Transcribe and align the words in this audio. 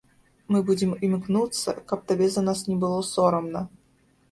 Мы 0.53 0.61
будзем 0.69 0.95
імкнуцца, 1.09 1.77
каб 1.93 2.03
табе 2.13 2.31
за 2.39 2.45
нас 2.49 2.65
не 2.73 2.81
было 2.87 3.07
сорамна. 3.13 3.65